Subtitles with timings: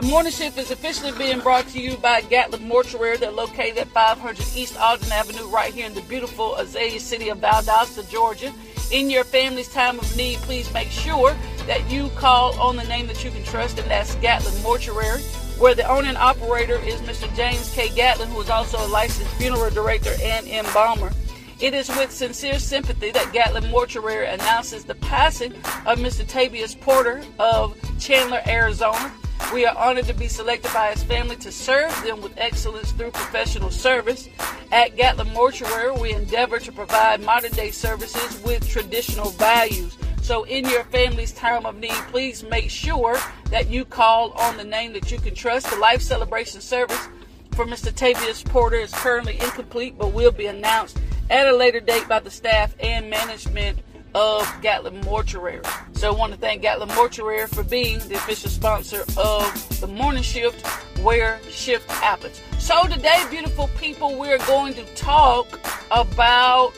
[0.00, 3.18] The morning shift is officially being brought to you by Gatlin Mortuary.
[3.18, 7.40] They're located at 500 East Alden Avenue, right here in the beautiful Azalea City of
[7.40, 8.50] Valdosta, Georgia.
[8.90, 11.36] In your family's time of need, please make sure
[11.66, 15.20] that you call on the name that you can trust, and that's Gatlin Mortuary,
[15.58, 17.30] where the owner and operator is Mr.
[17.36, 17.90] James K.
[17.94, 21.12] Gatlin, who is also a licensed funeral director and embalmer.
[21.60, 25.52] It is with sincere sympathy that Gatlin Mortuary announces the passing
[25.84, 26.24] of Mr.
[26.24, 29.12] Tavius Porter of Chandler, Arizona.
[29.52, 33.10] We are honored to be selected by his family to serve them with excellence through
[33.10, 34.28] professional service.
[34.70, 39.98] At Gatlin Mortuary, we endeavor to provide modern day services with traditional values.
[40.22, 44.64] So, in your family's time of need, please make sure that you call on the
[44.64, 45.68] name that you can trust.
[45.68, 47.08] The life celebration service
[47.52, 47.90] for Mr.
[47.92, 50.98] Tavius Porter is currently incomplete, but will be announced
[51.28, 53.78] at a later date by the staff and management
[54.14, 55.60] of Gatlin Mortuary.
[55.92, 60.22] So I want to thank Gatlin Mortuary for being the official sponsor of the morning
[60.22, 60.66] shift
[61.00, 62.40] where shift happens.
[62.58, 65.46] So today, beautiful people, we're going to talk
[65.90, 66.72] about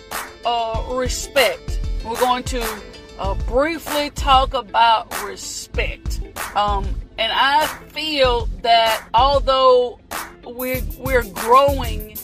[0.45, 1.81] uh, respect.
[2.05, 2.81] We're going to
[3.19, 6.21] uh, briefly talk about respect.
[6.55, 6.87] Um,
[7.19, 10.01] and I feel that although
[10.45, 12.17] we're, we're growing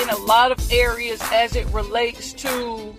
[0.00, 2.94] in a lot of areas as it relates to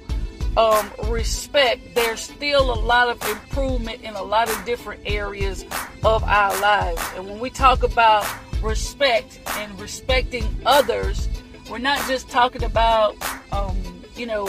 [0.57, 5.63] um, respect, there's still a lot of improvement in a lot of different areas
[6.03, 7.01] of our lives.
[7.15, 8.27] And when we talk about
[8.61, 11.29] respect and respecting others,
[11.69, 13.15] we're not just talking about,
[13.51, 13.77] um,
[14.15, 14.47] you know,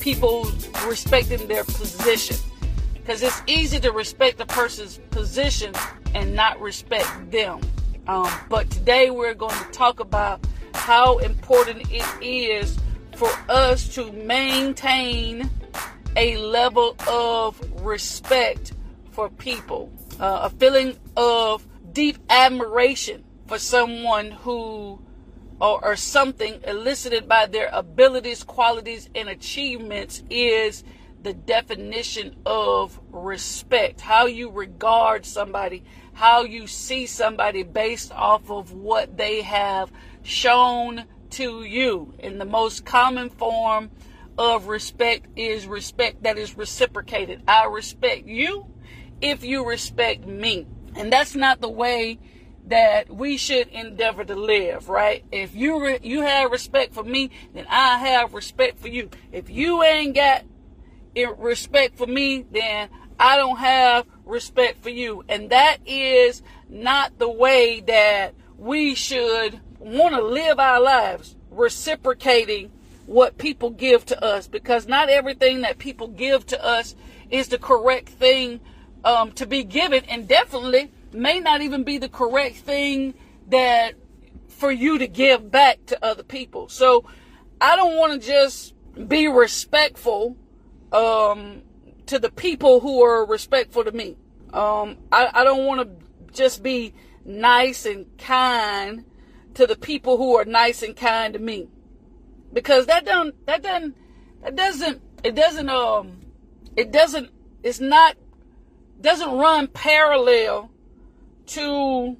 [0.00, 0.50] people
[0.86, 2.36] respecting their position.
[2.94, 5.74] Because it's easy to respect a person's position
[6.14, 7.60] and not respect them.
[8.06, 10.40] Um, but today we're going to talk about
[10.72, 12.78] how important it is
[13.20, 15.50] for us to maintain
[16.16, 18.72] a level of respect
[19.10, 24.98] for people, uh, a feeling of deep admiration for someone who
[25.60, 30.82] or, or something elicited by their abilities, qualities, and achievements is
[31.22, 34.00] the definition of respect.
[34.00, 35.84] How you regard somebody,
[36.14, 42.14] how you see somebody based off of what they have shown to you.
[42.20, 43.90] And the most common form
[44.38, 47.42] of respect is respect that is reciprocated.
[47.46, 48.66] I respect you
[49.20, 50.66] if you respect me.
[50.96, 52.18] And that's not the way
[52.66, 55.24] that we should endeavor to live, right?
[55.32, 59.10] If you re- you have respect for me, then I have respect for you.
[59.32, 60.44] If you ain't got
[61.38, 62.88] respect for me, then
[63.18, 65.24] I don't have respect for you.
[65.28, 72.70] And that is not the way that we should want to live our lives reciprocating
[73.06, 76.94] what people give to us because not everything that people give to us
[77.30, 78.60] is the correct thing
[79.04, 83.14] um, to be given and definitely may not even be the correct thing
[83.48, 83.94] that
[84.48, 86.68] for you to give back to other people.
[86.68, 87.04] So
[87.60, 88.74] i don't want to just
[89.08, 90.36] be respectful
[90.92, 91.62] um,
[92.06, 94.16] to the people who are respectful to me.
[94.52, 96.92] Um, I, I don't want to just be
[97.24, 99.04] nice and kind
[99.60, 101.68] to the people who are nice and kind to me.
[102.50, 103.94] Because that don't that doesn't
[104.42, 106.22] that doesn't it doesn't um
[106.76, 107.28] it doesn't
[107.62, 108.16] it's not
[109.02, 110.70] doesn't run parallel
[111.44, 112.16] to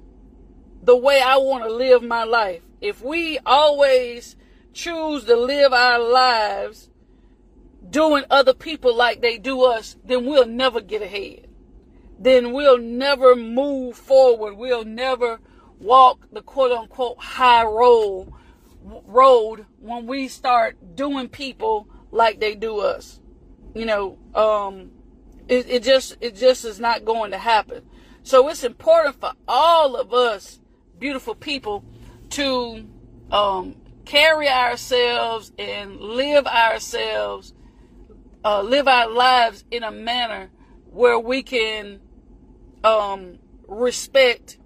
[0.83, 2.61] the way I want to live my life.
[2.79, 4.35] If we always
[4.71, 6.89] choose to live our lives
[7.89, 11.47] doing other people like they do us, then we'll never get ahead.
[12.19, 14.57] Then we'll never move forward.
[14.57, 15.39] We'll never
[15.81, 18.31] walk the quote unquote high road
[18.83, 23.19] road when we start doing people like they do us.
[23.73, 24.91] You know, um,
[25.47, 27.83] it, it just it just is not going to happen.
[28.23, 30.59] So it's important for all of us,
[30.99, 31.83] beautiful people,
[32.31, 32.87] to
[33.31, 33.75] um,
[34.05, 37.53] carry ourselves and live ourselves,
[38.43, 40.51] uh, live our lives in a manner
[40.91, 41.99] where we can
[42.83, 44.57] um, respect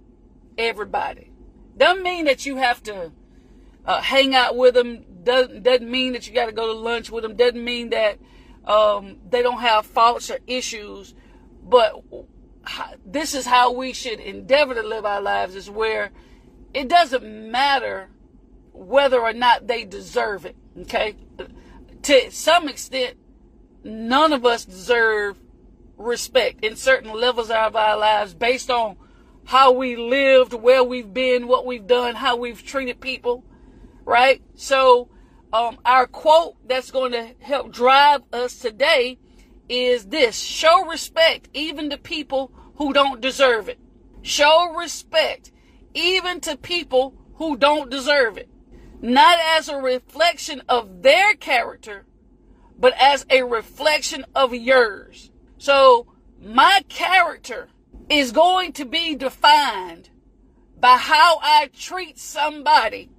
[0.57, 1.31] everybody.
[1.77, 3.11] Doesn't mean that you have to
[3.85, 5.05] uh, hang out with them.
[5.23, 7.35] Doesn't doesn't mean that you got to go to lunch with them.
[7.35, 8.19] Doesn't mean that
[8.65, 11.13] um, they don't have faults or issues.
[11.63, 12.03] But
[13.05, 16.11] this is how we should endeavor to live our lives: is where
[16.73, 18.09] it doesn't matter
[18.73, 20.55] whether or not they deserve it.
[20.81, 21.15] Okay,
[22.03, 23.17] to some extent,
[23.83, 25.37] none of us deserve
[25.97, 28.97] respect in certain levels of our lives based on
[29.45, 33.43] how we lived, where we've been, what we've done, how we've treated people,
[34.03, 34.41] right?
[34.55, 35.09] So,
[35.53, 39.19] um, our quote that's going to help drive us today
[39.69, 43.79] is this show respect even to people who don't deserve it.
[44.21, 45.51] Show respect
[45.93, 48.49] even to people who don't deserve it.
[49.01, 52.05] Not as a reflection of their character,
[52.77, 55.31] but as a reflection of yours.
[55.57, 56.07] So
[56.41, 57.69] my character
[58.09, 60.09] is going to be defined
[60.79, 63.09] by how I treat somebody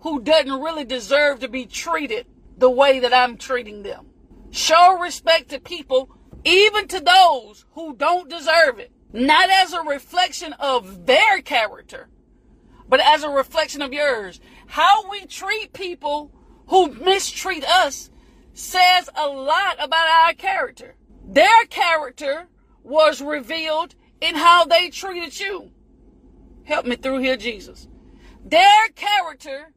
[0.00, 2.26] who doesn't really deserve to be treated
[2.58, 4.06] the way that I'm treating them.
[4.50, 6.10] Show respect to people,
[6.44, 8.92] even to those who don't deserve it.
[9.12, 12.08] Not as a reflection of their character,
[12.88, 14.40] but as a reflection of yours.
[14.66, 16.32] How we treat people
[16.68, 18.10] who mistreat us
[18.52, 20.96] says a lot about our character.
[21.26, 22.48] Their character
[22.82, 25.70] was revealed in how they treated you.
[26.64, 27.88] Help me through here, Jesus.
[28.44, 29.72] Their character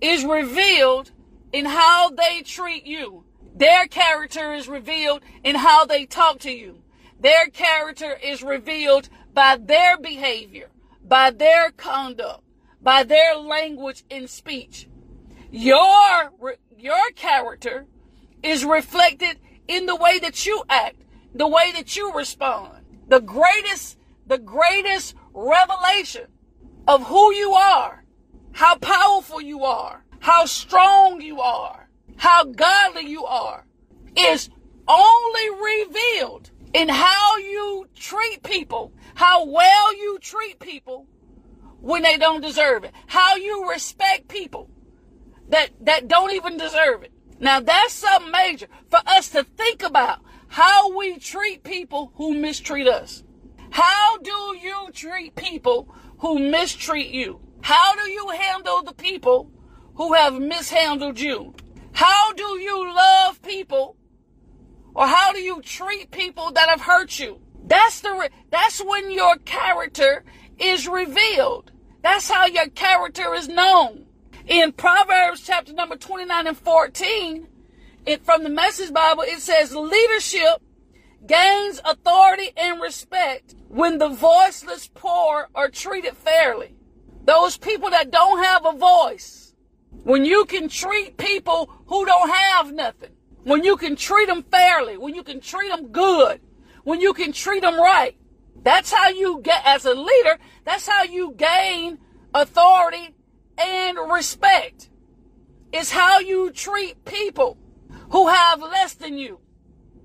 [0.00, 1.10] is revealed
[1.52, 3.24] in how they treat you.
[3.54, 6.82] Their character is revealed in how they talk to you.
[7.18, 10.70] Their character is revealed by their behavior,
[11.06, 12.42] by their conduct,
[12.80, 14.88] by their language and speech.
[15.50, 16.32] Your,
[16.76, 17.86] your character
[18.42, 19.38] is reflected
[19.68, 21.02] in the way that you act,
[21.34, 22.79] the way that you respond.
[23.10, 23.98] The greatest,
[24.28, 26.28] the greatest revelation
[26.86, 28.04] of who you are,
[28.52, 33.66] how powerful you are, how strong you are, how godly you are,
[34.16, 34.48] is
[34.86, 41.08] only revealed in how you treat people, how well you treat people
[41.80, 44.70] when they don't deserve it, how you respect people
[45.48, 47.10] that, that don't even deserve it.
[47.40, 52.88] Now that's something major for us to think about how we treat people who mistreat
[52.88, 53.22] us.
[53.70, 57.40] How do you treat people who mistreat you?
[57.62, 59.48] How do you handle the people
[59.94, 61.54] who have mishandled you?
[61.92, 63.96] How do you love people
[64.92, 67.40] or how do you treat people that have hurt you?
[67.64, 70.24] That's the re- that's when your character
[70.58, 71.70] is revealed.
[72.02, 74.06] That's how your character is known.
[74.48, 77.46] In Proverbs chapter number 29 and 14,
[78.10, 80.62] it from the Message Bible, it says leadership
[81.26, 86.74] gains authority and respect when the voiceless poor are treated fairly.
[87.24, 89.54] Those people that don't have a voice,
[90.02, 93.10] when you can treat people who don't have nothing,
[93.44, 96.40] when you can treat them fairly, when you can treat them good,
[96.84, 98.16] when you can treat them right,
[98.62, 101.98] that's how you get, as a leader, that's how you gain
[102.34, 103.14] authority
[103.56, 104.88] and respect.
[105.72, 107.56] It's how you treat people
[108.10, 109.40] who have less than you.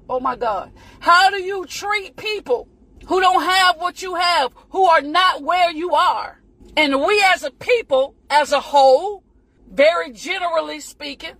[0.09, 0.71] Oh my God.
[0.99, 2.67] How do you treat people
[3.07, 6.41] who don't have what you have, who are not where you are?
[6.77, 9.23] And we as a people, as a whole,
[9.71, 11.35] very generally speaking,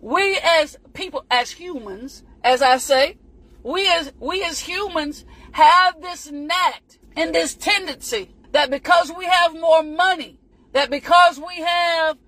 [0.00, 3.16] we as people, as humans, as I say,
[3.62, 6.82] we as, we as humans have this knack
[7.16, 10.38] and this tendency that because we have more money,
[10.72, 12.18] that because we have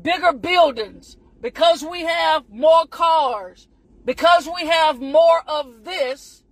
[0.00, 3.68] bigger buildings, because we have more cars,
[4.04, 6.42] because we have more of this,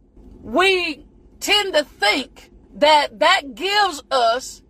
[0.41, 1.05] we
[1.41, 4.63] tend to think that that gives us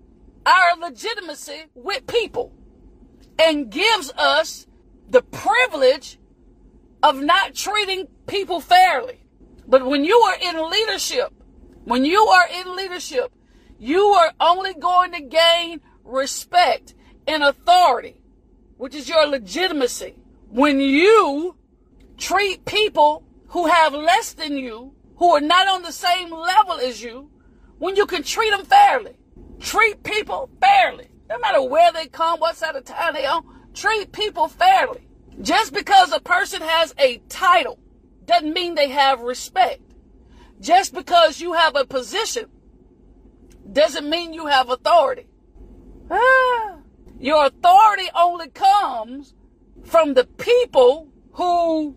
[0.46, 2.54] our legitimacy with people
[3.38, 4.66] and gives us
[5.10, 6.18] the privilege
[7.02, 9.20] of not treating people fairly.
[9.68, 11.34] But when you are in leadership,
[11.84, 13.30] when you are in leadership,
[13.78, 16.94] you are only going to gain respect
[17.26, 18.23] and authority
[18.76, 20.14] which is your legitimacy,
[20.50, 21.56] when you
[22.16, 27.02] treat people who have less than you, who are not on the same level as
[27.02, 27.31] you,
[27.78, 29.16] when you can treat them fairly.
[29.60, 31.08] Treat people fairly.
[31.28, 35.08] No matter where they come, what side of town they on, treat people fairly.
[35.40, 37.78] Just because a person has a title
[38.24, 39.82] doesn't mean they have respect.
[40.60, 42.46] Just because you have a position
[43.72, 45.26] doesn't mean you have authority.
[46.10, 46.78] Ah.
[47.24, 49.32] Your authority only comes
[49.82, 51.96] from the people who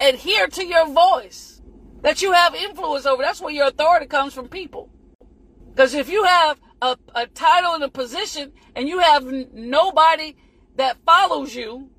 [0.00, 1.62] adhere to your voice
[2.00, 3.22] that you have influence over.
[3.22, 4.90] That's where your authority comes from people.
[5.70, 10.34] Because if you have a, a title and a position and you have nobody
[10.74, 11.90] that follows you,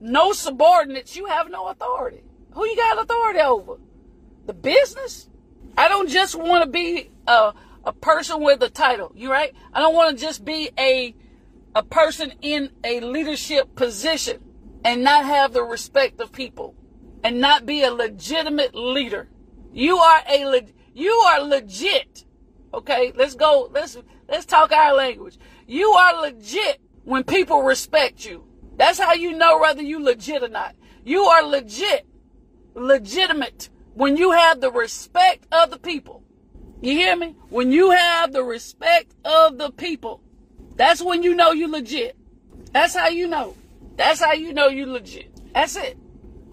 [0.00, 2.22] no subordinates, you have no authority.
[2.54, 3.76] Who you got authority over?
[4.46, 5.28] The business?
[5.76, 7.52] I don't just want to be a,
[7.84, 9.12] a person with a title.
[9.14, 9.52] You right?
[9.74, 11.14] I don't want to just be a
[11.74, 14.42] a person in a leadership position
[14.84, 16.74] and not have the respect of people
[17.22, 19.28] and not be a legitimate leader.
[19.72, 22.24] You are a le- you are legit.
[22.72, 23.70] Okay, let's go.
[23.72, 23.96] Let's
[24.28, 25.38] let's talk our language.
[25.66, 28.44] You are legit when people respect you.
[28.76, 30.76] That's how you know whether you legit or not.
[31.04, 32.06] You are legit,
[32.74, 36.22] legitimate when you have the respect of the people.
[36.80, 37.36] You hear me?
[37.48, 40.22] When you have the respect of the people,
[40.76, 42.16] that's when you know you legit.
[42.72, 43.56] That's how you know.
[43.96, 45.30] That's how you know you legit.
[45.54, 45.96] That's it.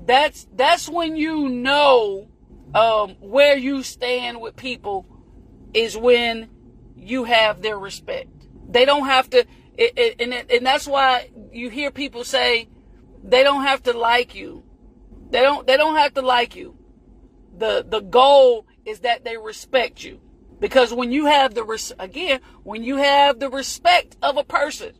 [0.05, 2.27] That's that's when you know
[2.73, 5.05] um, where you stand with people
[5.73, 6.49] is when
[6.95, 8.29] you have their respect.
[8.69, 9.39] They don't have to,
[9.77, 12.69] it, it, and it, and that's why you hear people say
[13.23, 14.63] they don't have to like you.
[15.29, 16.77] They don't they don't have to like you.
[17.57, 20.19] The the goal is that they respect you.
[20.61, 24.93] Because when you have the res- again, when you have the respect of a person,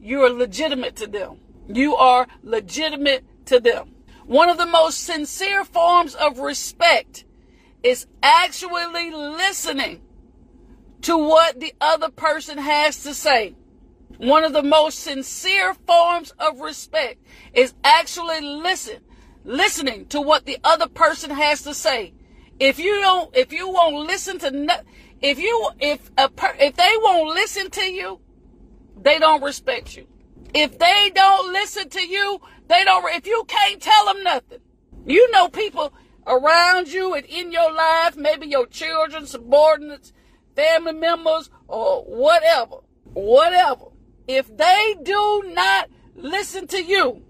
[0.00, 1.36] you are legitimate to them.
[1.68, 3.94] You are legitimate to them.
[4.24, 7.26] One of the most sincere forms of respect
[7.82, 10.00] is actually listening
[11.02, 13.54] to what the other person has to say.
[14.16, 17.18] One of the most sincere forms of respect
[17.52, 19.00] is actually listen,
[19.44, 22.14] listening to what the other person has to say.
[22.62, 24.76] If you don't, if you won't listen to, no,
[25.20, 28.20] if you, if a, if they won't listen to you,
[29.02, 30.06] they don't respect you.
[30.54, 34.60] If they don't listen to you, they don't, if you can't tell them nothing,
[35.04, 35.92] you know people
[36.24, 40.12] around you and in your life, maybe your children, subordinates,
[40.54, 42.76] family members, or whatever,
[43.12, 43.86] whatever.
[44.28, 47.24] If they do not listen to you,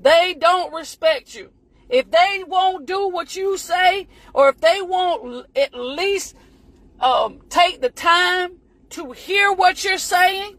[0.00, 1.52] they don't respect you.
[1.88, 6.36] If they won't do what you say, or if they won't at least
[7.00, 8.58] um, take the time
[8.90, 10.58] to hear what you're saying,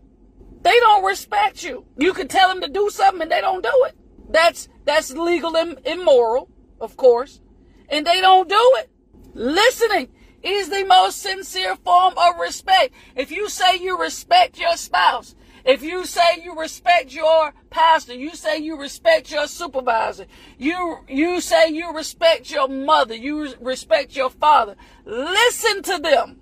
[0.61, 1.85] they don't respect you.
[1.97, 3.95] You can tell them to do something and they don't do it.
[4.29, 7.41] That's that's legal and immoral, of course,
[7.89, 8.89] and they don't do it.
[9.33, 10.09] Listening
[10.43, 12.93] is the most sincere form of respect.
[13.15, 18.35] If you say you respect your spouse, if you say you respect your pastor, you
[18.35, 20.25] say you respect your supervisor,
[20.57, 24.75] you you say you respect your mother, you respect your father,
[25.05, 26.39] listen to them.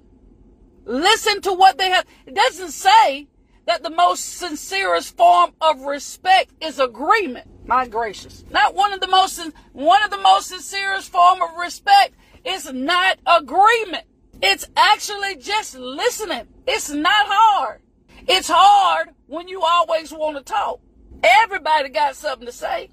[0.86, 2.05] Listen to what they have.
[2.25, 3.27] It doesn't say
[3.65, 7.45] that the most sincerest form of respect is agreement.
[7.67, 8.45] My gracious.
[8.50, 9.38] Not one of the most
[9.74, 14.05] one of the most sincerest form of respect is not agreement.
[14.41, 16.47] It's actually just listening.
[16.65, 17.81] It's not hard.
[18.27, 20.79] It's hard when you always want to talk.
[21.24, 22.89] Everybody got something to say.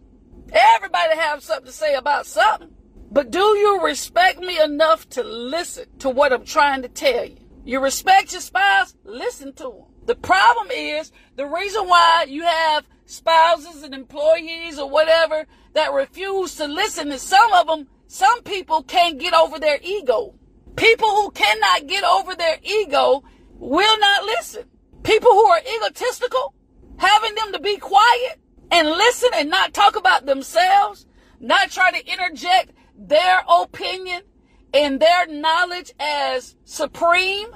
[0.52, 2.70] Everybody have something to say about something.
[3.10, 7.38] But do you respect me enough to listen to what I'm trying to tell you?
[7.64, 8.94] You respect your spouse?
[9.04, 9.84] Listen to them.
[10.06, 16.56] The problem is the reason why you have spouses and employees or whatever that refuse
[16.56, 20.34] to listen is some of them, some people can't get over their ego.
[20.76, 24.64] People who cannot get over their ego will not listen.
[25.04, 26.54] People who are egotistical,
[26.96, 31.06] having them to be quiet and listen and not talk about themselves,
[31.40, 34.22] not try to interject their opinion
[34.72, 37.48] and their knowledge as supreme.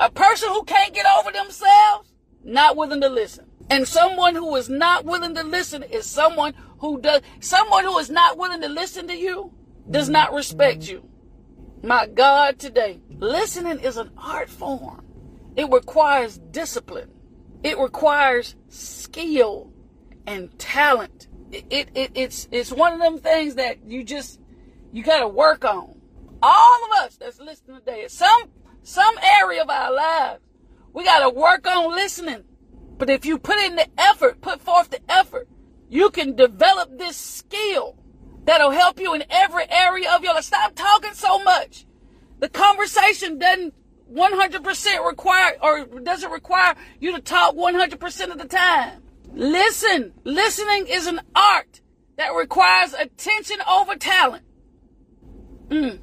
[0.00, 2.12] A person who can't get over themselves,
[2.44, 3.46] not willing to listen.
[3.68, 8.10] And someone who is not willing to listen is someone who does, someone who is
[8.10, 9.52] not willing to listen to you
[9.90, 11.08] does not respect you.
[11.82, 15.04] My God, today, listening is an art form.
[15.56, 17.10] It requires discipline.
[17.62, 19.72] It requires skill
[20.26, 21.28] and talent.
[21.50, 24.40] It, it, it, it's, it's one of them things that you just,
[24.92, 26.00] you gotta work on.
[26.42, 28.50] All of us that's listening today, some,
[28.82, 30.40] some area of our lives,
[30.92, 32.44] we gotta work on listening.
[32.98, 35.48] But if you put in the effort, put forth the effort,
[35.88, 37.98] you can develop this skill
[38.44, 40.44] that'll help you in every area of your life.
[40.44, 41.84] Stop talking so much.
[42.40, 43.74] The conversation doesn't
[44.14, 49.02] 100% require or doesn't require you to talk 100% of the time.
[49.32, 50.12] Listen.
[50.24, 51.80] Listening is an art
[52.16, 54.44] that requires attention over talent.
[55.68, 55.98] Mm.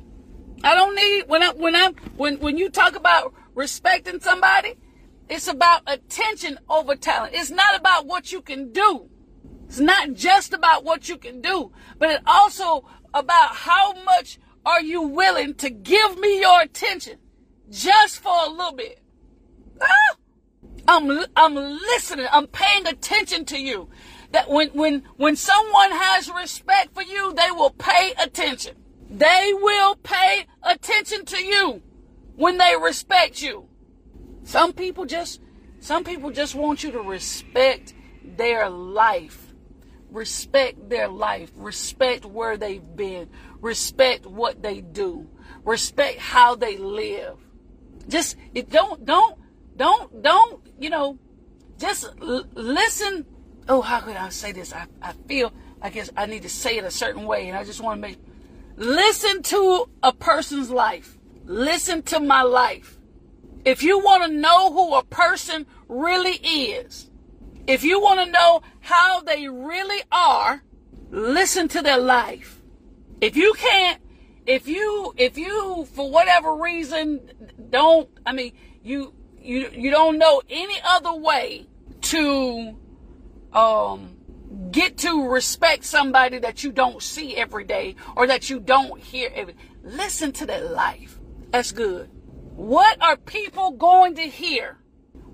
[0.63, 4.75] I don't need when I when I when when you talk about respecting somebody,
[5.29, 7.33] it's about attention over talent.
[7.35, 9.09] It's not about what you can do.
[9.67, 14.81] It's not just about what you can do, but it's also about how much are
[14.81, 17.19] you willing to give me your attention
[17.69, 19.01] just for a little bit.
[19.81, 20.15] Ah,
[20.88, 22.27] I'm, I'm listening.
[22.31, 23.89] I'm paying attention to you.
[24.31, 28.75] That when, when, when someone has respect for you, they will pay attention.
[29.09, 31.81] They will pay attention to you
[32.35, 33.67] when they respect you.
[34.43, 35.41] Some people just,
[35.79, 39.53] some people just want you to respect their life.
[40.11, 41.51] Respect their life.
[41.55, 43.29] Respect where they've been.
[43.61, 45.27] Respect what they do.
[45.63, 47.38] Respect how they live.
[48.09, 49.37] Just it don't don't
[49.77, 51.17] don't don't you know
[51.77, 53.25] just l- listen.
[53.69, 54.73] Oh, how could I say this?
[54.73, 57.63] I, I feel I guess I need to say it a certain way, and I
[57.63, 58.17] just want to make
[58.75, 61.17] listen to a person's life.
[61.45, 62.97] listen to my life.
[63.65, 67.09] If you want to know who a person really is,
[67.67, 70.63] if you want to know how they really are,
[71.11, 72.61] listen to their life.
[73.21, 74.01] If you can't,
[74.50, 77.22] if you, if you, for whatever reason,
[77.70, 78.53] don't, I mean,
[78.84, 81.68] you, you, you don't know any other way
[82.01, 82.75] to,
[83.53, 84.18] um,
[84.72, 89.29] get to respect somebody that you don't see every day or that you don't hear
[89.36, 91.20] every listen to their life.
[91.51, 92.10] That's good.
[92.56, 94.77] What are people going to hear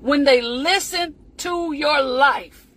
[0.02, 2.68] when they listen to your life?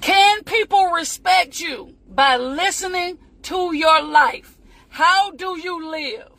[0.00, 4.53] Can people respect you by listening to your life
[4.94, 6.30] how do you live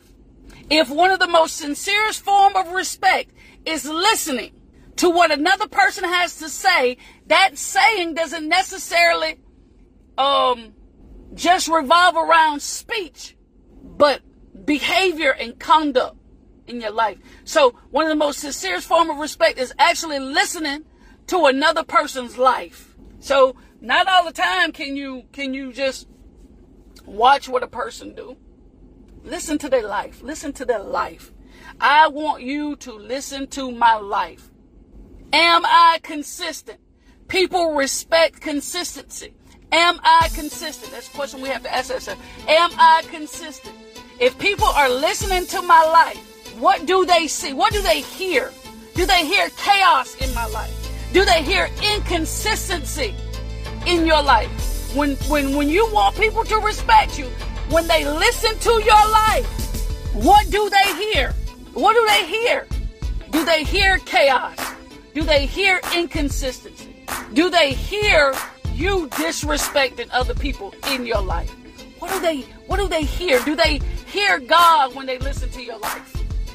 [0.70, 3.30] if one of the most sincerest form of respect
[3.66, 4.50] is listening
[4.96, 6.96] to what another person has to say
[7.26, 9.38] that saying doesn't necessarily
[10.16, 10.72] um,
[11.34, 13.36] just revolve around speech,
[13.82, 14.22] but
[14.64, 16.16] behavior and conduct
[16.66, 17.18] in your life.
[17.44, 20.86] So one of the most sincerest form of respect is actually listening
[21.26, 22.96] to another person's life.
[23.20, 26.08] So not all the time can you can you just
[27.04, 28.38] watch what a person do.
[29.26, 30.22] Listen to their life.
[30.22, 31.32] Listen to their life.
[31.80, 34.50] I want you to listen to my life.
[35.32, 36.78] Am I consistent?
[37.26, 39.34] People respect consistency.
[39.72, 40.92] Am I consistent?
[40.92, 42.20] That's a question we have to ask ourselves.
[42.46, 43.74] Am I consistent?
[44.20, 47.52] If people are listening to my life, what do they see?
[47.52, 48.52] What do they hear?
[48.94, 50.72] Do they hear chaos in my life?
[51.12, 53.12] Do they hear inconsistency
[53.86, 54.94] in your life?
[54.94, 57.26] When when when you want people to respect you,
[57.70, 59.46] when they listen to your life,
[60.14, 61.32] what do they hear?
[61.74, 62.66] What do they hear?
[63.30, 64.58] Do they hear chaos?
[65.14, 67.04] Do they hear inconsistency?
[67.32, 68.34] Do they hear
[68.76, 71.50] you disrespecting other people in your life.
[71.98, 73.40] What do they what do they hear?
[73.40, 76.12] Do they hear God when they listen to your life?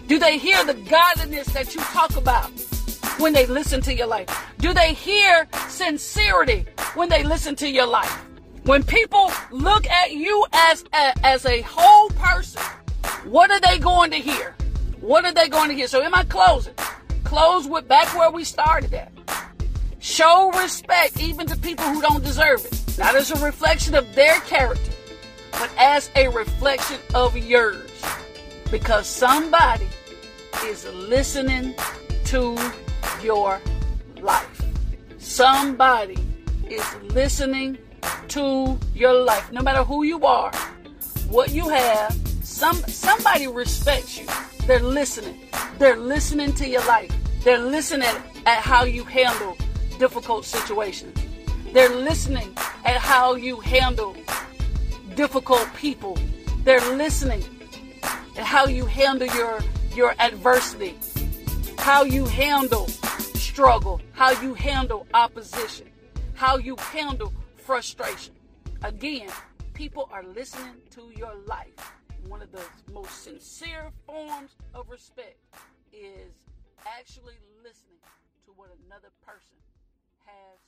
[0.08, 2.52] Do they hear the godliness that you talk about
[3.18, 4.28] when they listen to your life?
[4.60, 8.24] Do they hear sincerity when they listen to your life?
[8.64, 12.62] When people look at you as a, as a whole person,
[13.24, 14.56] what are they going to hear?
[15.00, 15.88] What are they going to hear?
[15.88, 16.76] So in my closing,
[17.24, 19.12] close with back where we started at.
[19.98, 22.98] Show respect even to people who don't deserve it.
[23.00, 24.92] Not as a reflection of their character,
[25.54, 27.90] but as a reflection of yours.
[28.70, 29.88] Because somebody
[30.66, 31.74] is listening
[32.26, 32.56] to
[33.24, 33.60] your
[34.22, 34.62] life.
[35.18, 36.18] Somebody
[36.70, 37.80] is listening
[38.30, 39.52] to your life.
[39.52, 40.52] No matter who you are,
[41.30, 44.28] what you have, some somebody respects you.
[44.68, 45.50] They're listening.
[45.80, 47.12] They're listening to your life.
[47.44, 49.58] They're listening at how you handle
[49.98, 51.18] difficult situations.
[51.74, 54.16] They're listening at how you handle
[55.16, 56.18] difficult people.
[56.64, 57.44] They're listening
[58.38, 59.60] at how you handle your
[59.96, 60.98] your adversity,
[61.78, 62.88] how you handle
[63.36, 65.88] struggle, how you handle opposition,
[66.34, 67.34] how you handle
[67.72, 68.34] frustration.
[68.84, 69.30] Again,
[69.74, 71.94] people are listening to your life.
[72.28, 75.38] One of the most sincere forms of respect
[75.94, 76.34] is
[76.86, 78.04] actually listening
[78.44, 79.56] to what another person
[80.26, 80.60] has.